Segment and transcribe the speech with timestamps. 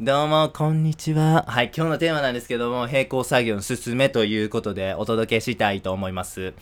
[0.00, 1.44] どうも、こんにちは。
[1.48, 6.54] はい、今日のテーマなんですけども、並行作業の進めということでお届けしたいと思います。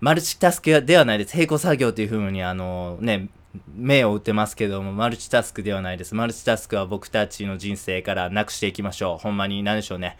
[0.00, 1.34] マルチタスクではないです。
[1.34, 3.28] 並行作業というふうに、あのね、
[3.74, 6.14] 目を打ってますけども、マルチタスクではないです。
[6.14, 9.18] マルチタスクは僕たちの人生からなくしていきましょう。
[9.18, 10.16] ほんまに、何でしょうね。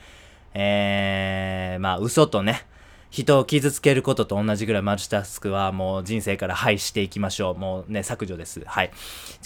[0.53, 2.67] えー、まあ、嘘とね、
[3.11, 7.59] 人を傷つけることと同じぐらいマルチタスクはもう人生から廃していきましょう。
[7.59, 8.63] もうね、削除です。
[8.65, 8.91] はい。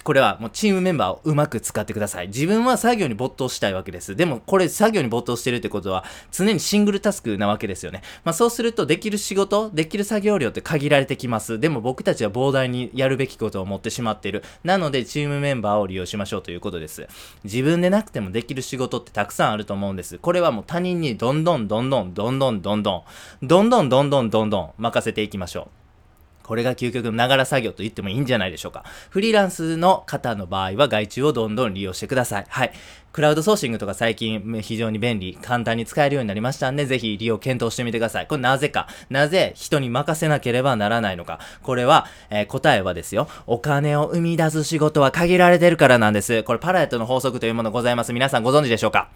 [0.02, 2.28] これはもうチームメンバーをうまく使ってください。
[2.28, 4.16] 自分は作業に没頭したいわけです。
[4.16, 8.02] でもこれ作業に没頭してるってことは常にシングルタスクなわけですよね。
[8.22, 11.58] まあそうするとできる仕事、できる作業量って限られてきます。
[11.58, 14.44] でも僕たちは膨大にやるべきことを持ってしまっている。
[14.62, 17.08] なのでチームメンバーを利用しましょうということです。
[17.44, 20.18] 自分でなくてもできる仕事ってたくさんあると思うんです。
[20.18, 23.02] これはもう他人にどんどんどんどんどんどんどんどん
[23.42, 25.68] どんどんどんどんどんどんどん任せていきましょ
[26.42, 26.44] う。
[26.44, 28.82] これが究極のながら作業と言ってもいいんじゃないでしょうか。
[29.10, 32.46] フリーランスの方の場合は外注をどんどん利用してください。
[32.48, 32.72] はい。
[33.12, 38.26] クラウドソーシングとか最近非常に便利、簡単に使えるようになりましたんで、ぜひ利用検討してみてください。
[38.26, 38.88] これなぜか。
[39.08, 41.38] なぜ人に任せなければならないのか。
[41.62, 43.28] これは、えー答えはですよ。
[43.46, 46.42] お金を生み出す仕事は限られてるからなんです。
[46.42, 48.12] これパラエットの法則というものございます。
[48.12, 49.10] 皆さんご存知でしょうか？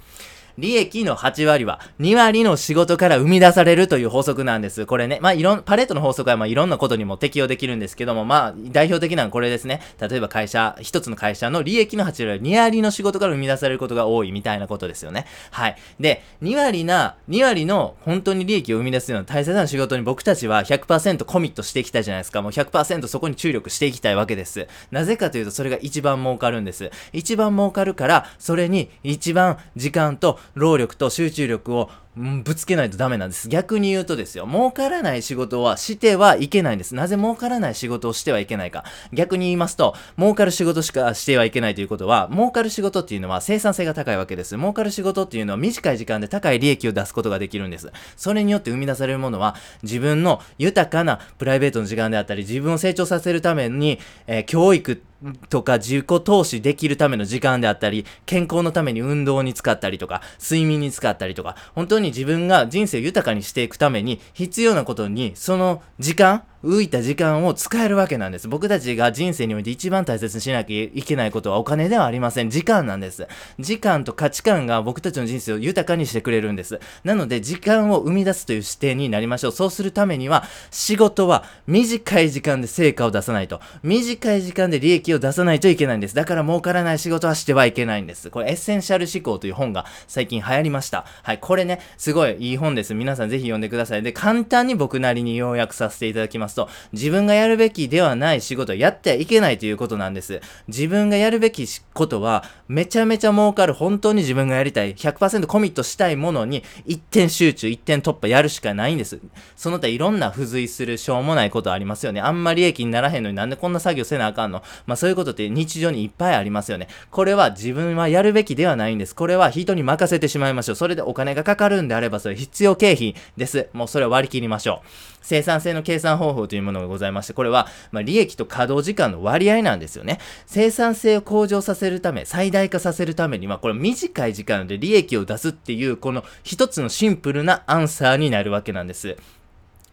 [0.58, 4.86] 利益の8割は2割の仕事から生み出されるという法則なんです。
[4.86, 9.80] これね、まあいろん、パレットの法則はまあいろんなことにも適用できるんですけども、まあ代表的なのはこれですね。
[10.00, 15.26] 例えば会社、一つの会社の利益の8割は2割の仕事から生み出されることが多いみたいなことですよね。
[15.52, 15.76] はい。
[16.00, 22.42] で、2割な、2割の本当に利益を生み出すような大切な仕事に僕たちは100%コミットしてきたじゃないですか。
[22.42, 24.66] もう100%そこに注力していきたいわけです。
[24.90, 26.90] なぜかというとそれが一番儲かるんです。
[27.12, 33.48] 一番儲かるから、それに一番時間と労力と集中力をぶつけないとダメなんです。
[33.48, 36.94] 逆に言うとですよ、儲からない仕事はしてはいけないんです。
[36.94, 38.84] なぜ儲からない仕事をしてはいけないか。
[39.12, 44.56] 逆に言いますと、儲かる仕事しかしてはいけないということは、儲かる仕事っていうのは生産性が高いわけです。
[44.56, 47.90] 儲かる仕事っていうのは短い時間で高い利益を出すことができるんです。
[48.16, 55.02] それによって生み出されるものは、自分の豊かなプライベートの時間であったり、自分を成長させるために、えー教育
[55.50, 68.48] とか自己投資できるための時間であったり、健康のために運動に使ったりとか、睡眠に使ったりとか、本当に自分が人生豊かにしていくために必要なことに、その時間、浮いた時間を使えるわけなんです。
[68.48, 72.50] 僕たちが人生において一番大切にしなきゃいけないことはお金ではありません。
[72.50, 73.28] 時間なんです。
[73.60, 76.80] 時間と価値観が僕たちの人生を豊かにしてくれるんです。
[77.04, 79.52] なので、時間を生み出すという視点になりましょう。
[79.52, 83.60] そうするためには、仕事は短い時間で成果を出さないと。
[83.84, 86.14] 短い時間で利益を出さないといけないんです。
[86.16, 88.30] だから儲からない仕事はしてはいけないんです。
[88.30, 91.04] これ、エッセンシャル思考という本が最近流行りました。
[91.22, 92.94] はい、これね、すごいいい本です。
[92.94, 94.02] 皆さんぜひ読んでください。
[94.02, 100.40] で、簡単に僕なりに要約させていただきますと、自分がやるべきではない仕事をやってはいけないということなんです。
[100.66, 109.18] 自分がやるべきことは、めちゃめちゃ儲かる、本当に自分がやりたい、100%コミットしたいものに、一点集中、一点突破やるしかないんです。
[109.56, 112.20] その他いろんな付随するしょうもないことありますよね。
[112.20, 114.64] あんまり利益にならへんのになんでこんな作業せなあかんの？
[114.86, 116.88] まあそういうことって日常にいっぱいありますよね。
[117.12, 119.14] これは自分はやるべきではないんです。
[119.14, 120.74] これは人に任せてしまいましょう。
[120.74, 123.68] それでお金がかかるんであればそれ必要経費です。
[123.72, 124.88] もうそれを割り切りましょう。
[125.20, 130.18] 生産性の計算方法というものがございまして、これは、まあ、利益と稼働時間の割合なんですよね。
[130.46, 139.16] 生産性を向上させるため、最大化させるためには、これ短い時間で利益を出すっていう、この一つのシンプルなアンサーになるわけなんです。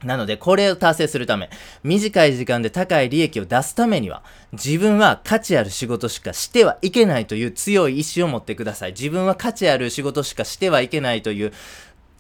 [0.04, 1.50] なので、これを達成するため、
[1.84, 8.92] 短い時間で高い利益を出すためには、自分は価値ある仕事しかしてはいけないという強い意志を持ってください。
[8.92, 11.54] 自分は価値ある仕事しかしてはいけないという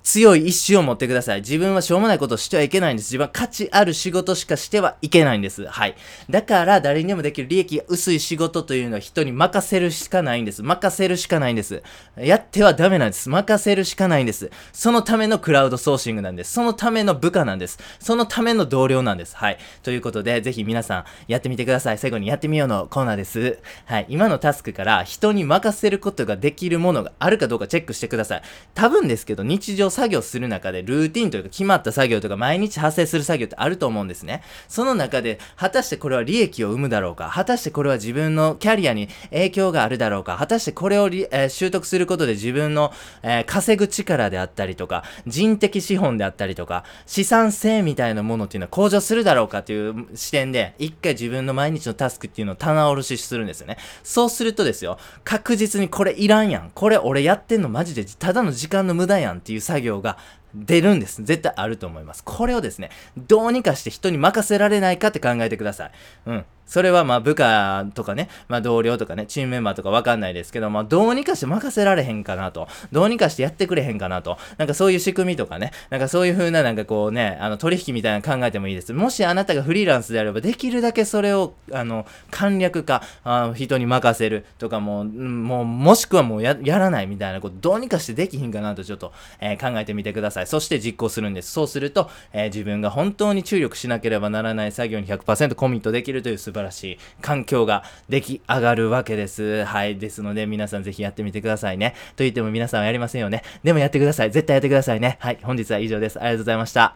[0.05, 1.41] 強い意志を持ってください。
[1.41, 3.07] 自分はしょうもないことをしてはいけないんです。
[3.07, 5.65] 自分は価値ある仕事しかしてはいけないんです。
[5.65, 5.95] はい。
[6.29, 10.61] だから、誰にでもできる利益が薄い仕事というのは人に任せるしかないんです。
[10.61, 11.81] 任せるしかないんです。
[12.17, 13.29] やってはダメなんです。
[13.29, 14.51] 任せるしかないんです。
[14.73, 16.53] そのためのクラウドソーシングなんです。
[16.53, 17.79] そのための部下なんです。
[17.99, 19.35] そのための同僚なんです。
[19.35, 19.57] はい。
[19.81, 21.97] ということで、ぜひ皆さんやってみてください。
[21.97, 23.57] 最後にやってみようのコーナーです。
[23.85, 24.05] はい。
[24.07, 28.41] 今のタスクから人に任せることができるものがあるかどうかチェックしてください。
[28.75, 34.43] 多分ですけど、日常作業する中でルーティンというか決まった作業とか毎日発生する作業ってあると思うんですね。
[34.67, 37.31] その中で、果たしてこれは利益を生むだろうか？
[37.33, 40.35] 果たしてこれは自分のキャリアに影響があるだろうか？
[40.37, 42.91] 果たしてこれを、えー習得することで自分の、
[43.23, 53.77] えー稼ぐ力であったりとか、人的資本であったりとか、資産性みたいなものっていうのは向上するだろうかという視点で、一回自分の毎日のタスクっていうのを棚卸しするんですよね。
[54.03, 56.71] そうするとですよ、確実にこれいらんやん。
[56.73, 60.17] これ俺やってんのマジでただの時間の無駄やんっていう作業が
[60.53, 61.23] 出るんです。
[61.23, 62.23] 絶対あると思います。
[62.23, 65.91] これをですね、どうにかして人に任せられないかって考えてください。
[66.27, 66.45] うん。
[66.65, 72.67] それはまあ部下とかね、まあ同僚とかね、チームメンバーとかわかんないですけど、まあどうにかして任せられへんかなと。
[72.91, 74.37] どうにかしてやってくれへんかなと。
[74.57, 78.93] なんかそういう仕組みとかね、なんかそういう風ななんかこうね、あの取引みたいなの考えてもいいです。
[78.93, 90.47] もしあなたがフリーランスであれば、できるだけそれを、あの、簡略化、あ人に任せるとかも、もう、もしくはもうやらないみたいなこと、どうにかしてできひんかなとちょっと、えー、考えてみてください。
[90.47, 91.51] そして実行するんです。
[91.51, 99.63] そうすると、えー、自分が本当に注力しなければならない作業に100%コミットできるという素晴らしい環境が出来上がるわけです。
[99.65, 99.97] はい。
[99.97, 101.93] ですので、皆さんぜひやってみてくださいね。
[102.15, 103.43] と言っても皆さんはやりませんよね。
[103.63, 104.31] でもやってください。
[104.31, 105.17] 絶対やってくださいね。
[105.19, 105.39] はい。
[105.43, 106.19] 本日は以上です。
[106.19, 106.95] ありがとうございました。